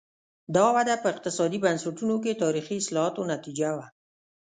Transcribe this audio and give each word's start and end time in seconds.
دا 0.55 0.65
وده 0.75 0.95
په 1.01 1.07
اقتصادي 1.13 1.57
بنسټونو 1.65 2.15
کې 2.23 2.39
تاریخي 2.43 2.75
اصلاحاتو 2.79 3.21
نتیجه 3.33 3.69
وه. 3.77 3.85